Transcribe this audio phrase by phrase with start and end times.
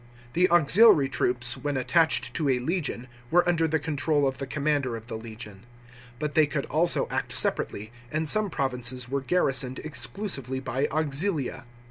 [0.33, 4.95] The auxiliary troops, when attached to a legion, were under the control of the commander
[4.95, 5.63] of the legion.
[6.17, 11.65] But they could also act separately, and some provinces were garrisoned exclusively by auxilia.